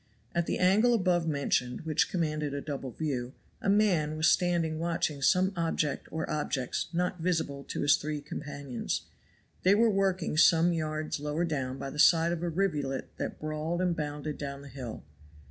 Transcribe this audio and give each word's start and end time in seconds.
At 0.33 0.47
the 0.47 0.57
angle 0.57 0.95
above 0.95 1.27
mentioned, 1.27 1.81
which 1.81 2.09
commanded 2.09 2.55
a 2.55 2.59
double 2.61 2.89
view, 2.89 3.33
a 3.61 3.69
man 3.69 4.17
was 4.17 4.27
standing 4.27 4.79
watching 4.79 5.21
some 5.21 5.53
object 5.55 6.07
or 6.11 6.27
objects 6.27 6.87
not 6.91 7.19
visible 7.19 7.63
to 7.65 7.81
his 7.81 7.95
three 7.97 8.19
companions; 8.19 9.03
they 9.61 9.75
were 9.75 9.91
working 9.91 10.37
some 10.37 10.73
yards 10.73 11.19
lower 11.19 11.45
down 11.45 11.77
by 11.77 11.91
the 11.91 11.99
side 11.99 12.31
of 12.31 12.41
a 12.41 12.49
rivulet 12.49 13.15
that 13.17 13.39
brawled 13.39 13.79
and 13.79 13.95
bounded 13.95 14.39
down 14.39 14.63
the 14.63 14.69
hill. 14.69 15.03